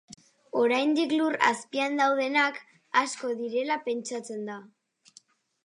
Oraindik 0.61 1.13
lur 1.19 1.35
azpian 1.49 1.99
daudenak 2.01 2.57
asko 3.03 3.31
direla 3.43 3.79
pentsatzen 3.91 4.43
da. 4.51 4.57